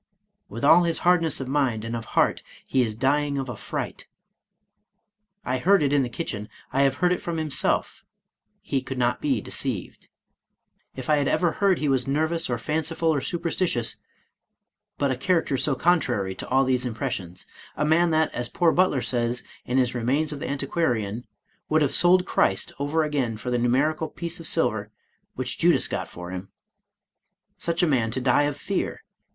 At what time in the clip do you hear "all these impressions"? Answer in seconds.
16.49-17.45